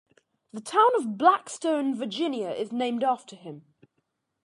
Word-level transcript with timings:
The 0.51 0.61
town 0.61 0.95
of 0.97 1.15
Blackstone, 1.15 1.93
Virginia 1.93 2.49
is 2.49 2.71
named 2.71 3.03
after 3.03 3.35
him. 3.35 3.65